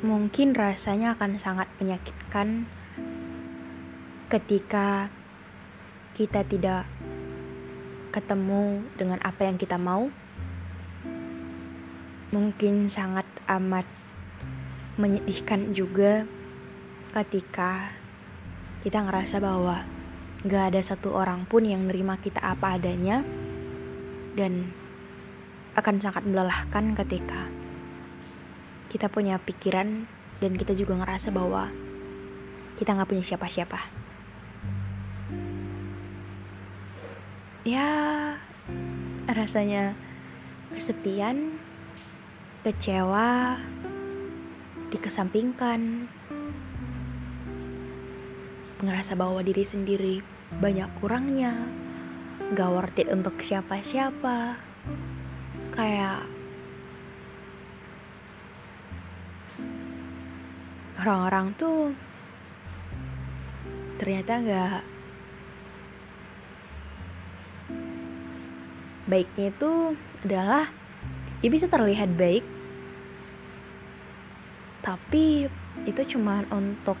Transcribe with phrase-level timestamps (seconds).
[0.00, 2.64] Mungkin rasanya akan sangat menyakitkan
[4.32, 5.12] ketika
[6.16, 6.88] kita tidak
[8.08, 10.08] ketemu dengan apa yang kita mau.
[12.32, 13.84] Mungkin sangat amat
[14.96, 16.24] menyedihkan juga
[17.12, 17.92] ketika
[18.80, 19.84] kita ngerasa bahwa
[20.48, 23.20] gak ada satu orang pun yang nerima kita apa adanya
[24.32, 24.72] dan
[25.76, 27.59] akan sangat melelahkan ketika
[28.90, 30.10] kita punya pikiran
[30.42, 31.70] dan kita juga ngerasa bahwa
[32.82, 33.78] kita nggak punya siapa-siapa.
[37.62, 37.86] Ya,
[39.30, 39.94] rasanya
[40.74, 41.60] kesepian,
[42.66, 43.62] kecewa,
[44.90, 46.10] dikesampingkan,
[48.80, 50.24] ngerasa bahwa diri sendiri
[50.58, 51.52] banyak kurangnya,
[52.56, 54.56] gak worth it untuk siapa-siapa,
[55.76, 56.24] kayak
[61.00, 61.96] orang-orang tuh
[63.96, 64.80] ternyata nggak
[69.08, 69.72] baiknya itu
[70.28, 70.68] adalah
[71.40, 72.44] ya bisa terlihat baik
[74.84, 75.48] tapi
[75.88, 77.00] itu cuma untuk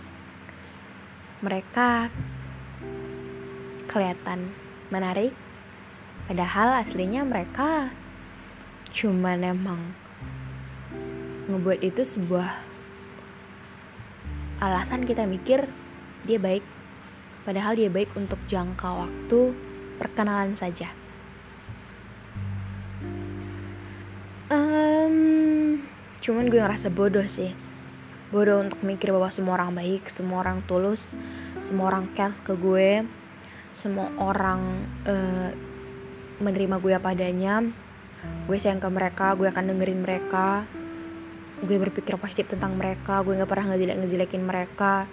[1.44, 2.08] mereka
[3.84, 4.56] kelihatan
[4.88, 5.36] menarik
[6.24, 7.92] padahal aslinya mereka
[8.96, 9.92] cuma emang
[11.52, 12.69] ngebuat itu sebuah
[14.60, 15.64] alasan kita mikir
[16.28, 16.62] dia baik.
[17.48, 19.56] Padahal dia baik untuk jangka waktu
[19.96, 20.92] perkenalan saja.
[24.52, 25.80] Um,
[26.20, 27.56] cuman gue ngerasa bodoh sih.
[28.28, 31.16] Bodoh untuk mikir bahwa semua orang baik semua orang tulus
[31.64, 33.02] semua orang care ke gue
[33.74, 35.50] semua orang uh,
[36.40, 37.64] menerima gue apa adanya.
[38.44, 40.68] Gue sayang ke mereka gue akan dengerin mereka
[41.60, 45.04] gue berpikir positif tentang mereka gue nggak pernah ngejelek ngejelekin mereka.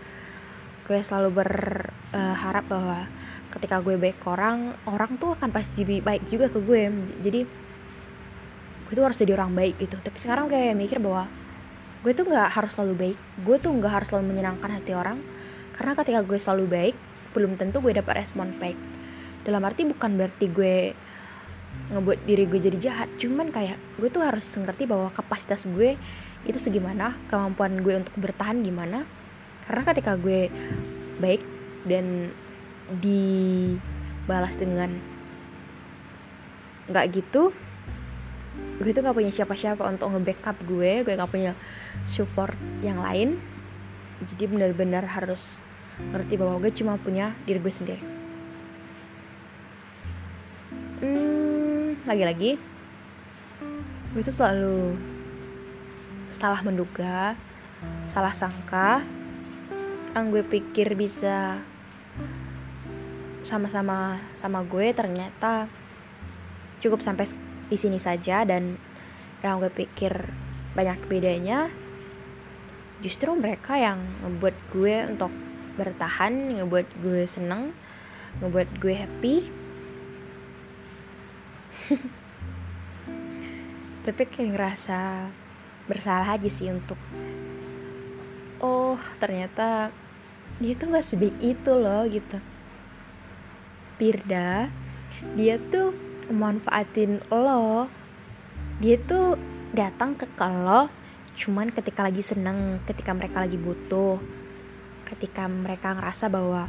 [0.87, 2.99] Gue selalu berharap uh, bahwa
[3.51, 6.81] ketika gue baik orang orang tuh akan pasti baik juga ke gue.
[7.19, 7.41] Jadi
[8.87, 9.99] gue tuh harus jadi orang baik gitu.
[9.99, 11.27] Tapi sekarang kayak mikir bahwa
[12.07, 13.19] gue tuh nggak harus selalu baik.
[13.43, 15.19] Gue tuh nggak harus selalu menyenangkan hati orang.
[15.75, 16.95] Karena ketika gue selalu baik
[17.35, 18.79] belum tentu gue dapat respon baik.
[19.43, 20.95] Dalam arti bukan berarti gue
[21.91, 23.09] ngebuat diri gue jadi jahat.
[23.19, 25.99] Cuman kayak gue tuh harus ngerti bahwa kapasitas gue
[26.45, 29.07] itu segimana kemampuan gue untuk bertahan gimana.
[29.65, 30.51] Karena ketika gue
[31.17, 31.41] baik
[31.87, 32.31] dan
[33.01, 34.95] dibalas dengan
[36.87, 37.51] nggak gitu
[38.77, 41.51] gue tuh nggak punya siapa-siapa untuk nge-backup gue gue nggak punya
[42.05, 42.55] support
[42.85, 43.41] yang lain.
[44.23, 45.61] Jadi benar-benar harus
[45.97, 48.03] ngerti bahwa gue cuma punya diri gue sendiri.
[51.01, 52.57] Hmm, lagi-lagi
[54.17, 54.97] gue tuh selalu
[56.33, 57.35] salah menduga
[58.09, 59.05] salah sangka
[60.17, 61.61] yang gue pikir bisa
[63.45, 65.69] sama-sama sama gue ternyata
[66.81, 67.29] cukup sampai
[67.69, 68.41] di sini saja.
[68.43, 68.81] Dan
[69.45, 70.33] yang gue pikir
[70.73, 71.69] banyak bedanya
[73.05, 75.29] justru mereka yang ngebuat gue untuk
[75.77, 77.77] bertahan ngebuat gue seneng
[78.41, 79.35] ngebuat gue happy.
[84.09, 85.29] Tapi kayak ngerasa
[85.87, 86.99] bersalah aja sih untuk
[88.59, 89.89] oh ternyata
[90.59, 92.37] dia tuh nggak sebaik itu loh gitu.
[93.97, 94.69] Pirda
[95.33, 95.93] dia tuh
[96.29, 97.89] manfaatin lo.
[98.77, 99.39] Dia tuh
[99.73, 100.89] datang ke lo
[101.37, 104.17] cuman ketika lagi seneng ketika mereka lagi butuh
[105.05, 106.65] ketika mereka ngerasa bahwa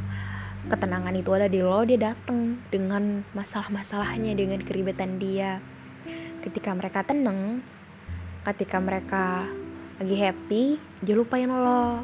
[0.69, 5.59] ketenangan itu ada di lo dia datang dengan masalah-masalahnya dengan keribetan dia.
[6.39, 7.59] Ketika mereka tenang
[8.49, 9.45] ketika mereka
[10.01, 10.63] lagi happy
[11.05, 12.01] dia lupain lo.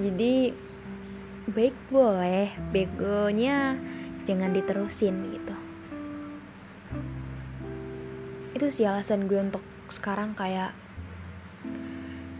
[0.00, 0.54] Jadi
[1.50, 3.76] baik boleh begonya
[4.24, 5.56] jangan diterusin gitu.
[8.56, 10.72] Itu sih alasan gue untuk sekarang kayak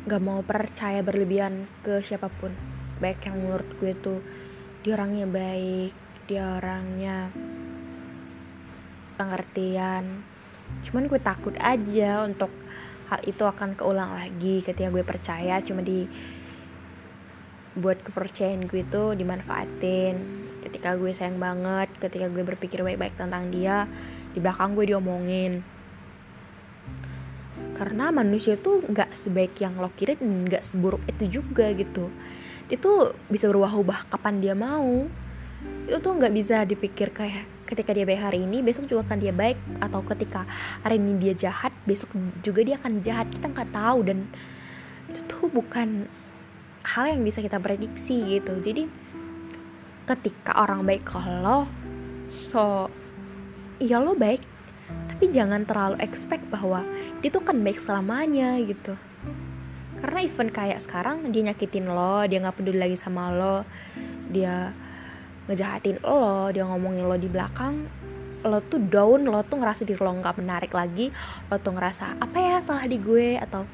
[0.09, 2.55] gak mau percaya berlebihan ke siapa pun.
[3.03, 4.21] Baik yang menurut gue tuh
[4.81, 5.93] dia orangnya baik
[6.25, 7.29] dia orangnya
[9.19, 10.25] pengertian
[10.87, 12.51] cuman gue takut aja untuk
[13.11, 15.59] hal itu akan keulang lagi ketika gue percaya.
[15.61, 16.07] Cuma di
[17.75, 20.15] buat kepercayaan gue itu dimanfaatin.
[20.63, 23.91] Ketika gue sayang banget ketika gue berpikir baik-baik tentang dia
[24.31, 25.67] di belakang gue diomongin.
[27.75, 32.13] Karena manusia tuh nggak sebaik yang lo kira dan nggak seburuk itu juga gitu.
[32.71, 35.09] Itu bisa berubah-ubah kapan dia mau.
[35.89, 39.31] Itu tuh nggak bisa dipikir kayak ketika dia baik hari ini besok juga akan dia
[39.31, 39.57] baik.
[39.79, 40.45] Atau ketika
[40.83, 42.11] hari ini dia jahat besok
[42.43, 43.31] juga dia akan jahat.
[43.31, 44.27] Kita nggak tahu dan
[45.07, 46.11] itu tuh bukan
[46.83, 48.59] hal yang bisa kita prediksi gitu.
[48.59, 48.91] Jadi
[50.11, 51.71] ketika orang baik ke lo
[52.31, 52.91] so
[53.79, 54.43] ya lo baik.
[54.91, 56.83] Tapi jangan terlalu expect bahwa
[57.23, 58.99] dia tuh kan baik selamanya gitu.
[60.01, 63.63] Karena event kayak sekarang dia nyakitin lo dia nggak peduli lagi sama lo.
[64.33, 64.73] Dia
[65.51, 67.91] ngejahatin lo dia ngomongin lo di belakang
[68.47, 71.13] lo tuh down lo tuh ngerasa diri lo nggak menarik lagi
[71.51, 73.37] lo tuh ngerasa apa ya salah di gue?
[73.37, 73.67] Atau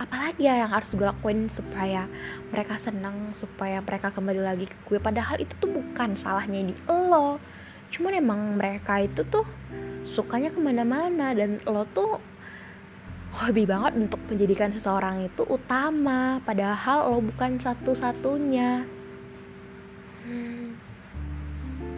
[0.00, 2.08] apalagi ya yang harus gue lakuin supaya
[2.50, 4.98] mereka senang supaya mereka kembali lagi ke gue?
[5.02, 7.36] Padahal itu tuh bukan salahnya di lo.
[7.92, 9.44] Cuman emang mereka itu tuh
[10.08, 12.16] sukanya ke mana-mana dan lo tuh
[13.32, 16.40] hobi banget untuk menjadikan seseorang itu utama.
[16.40, 19.01] Padahal lo bukan satu-satunya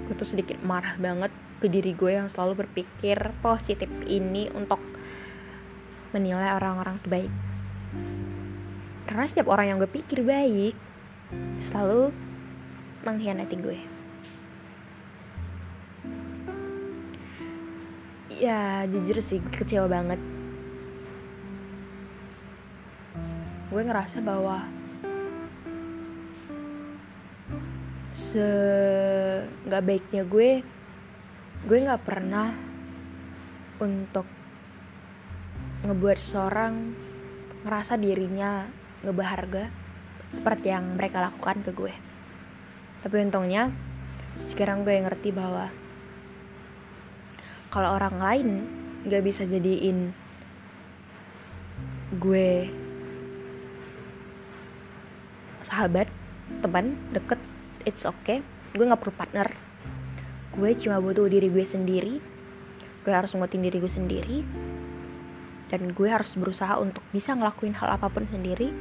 [0.04, 4.80] gue tuh sedikit marah banget ke diri gue yang selalu berpikir positif ini untuk
[6.12, 7.32] menilai orang-orang baik
[9.04, 10.74] karena setiap orang yang gue pikir baik
[11.60, 12.10] selalu
[13.04, 13.78] mengkhianati gue.
[18.34, 20.18] Ya jujur sih gue kecewa banget.
[23.70, 24.66] Gue ngerasa bahwa
[28.34, 28.48] se
[29.70, 30.66] nggak baiknya gue
[31.70, 32.50] gue nggak pernah
[33.78, 34.26] untuk
[35.86, 36.74] ngebuat seseorang
[37.62, 38.66] ngerasa dirinya
[39.06, 39.64] nggak berharga
[40.34, 41.94] seperti yang mereka lakukan ke gue.
[43.06, 43.70] Tapi untungnya
[44.34, 45.70] sekarang gue ngerti bahwa
[47.70, 48.48] kalau orang lain
[49.06, 50.10] nggak bisa jadiin
[52.18, 52.66] gue
[55.62, 56.10] sahabat
[56.60, 57.38] teman deket
[57.84, 58.40] it's okay.
[58.72, 59.48] Gue nggak perlu partner.
[60.56, 62.20] Gue cuma butuh diri gue sendiri.
[63.04, 64.38] Gue harus nguatin diri gue sendiri.
[65.68, 68.72] Dan gue harus berusaha untuk bisa ngelakuin hal apa pun sendiri.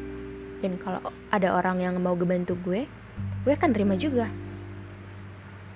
[0.64, 2.88] Dan kalau ada orang yang mau ngebantu gue
[3.44, 4.32] gue akan terima juga.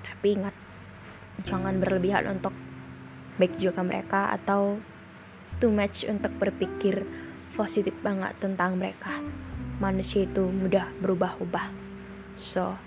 [0.07, 0.55] Tapi ingat
[1.43, 2.55] jangan berlebihan untuk
[3.37, 4.81] baik juga mereka atau
[5.61, 7.05] too much untuk berpikir
[7.53, 9.19] positif banget tentang mereka.
[9.77, 11.69] Manusia itu mudah berubah-ubah.
[12.39, 12.86] So